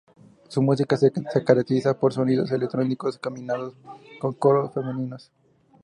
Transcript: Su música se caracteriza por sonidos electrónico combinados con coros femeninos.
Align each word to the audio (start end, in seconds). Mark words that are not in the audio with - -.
Su 0.47 0.63
música 0.63 0.97
se 0.97 1.11
caracteriza 1.43 1.93
por 1.99 2.11
sonidos 2.11 2.51
electrónico 2.51 3.07
combinados 3.21 3.75
con 4.19 4.33
coros 4.33 4.73
femeninos. 4.73 5.31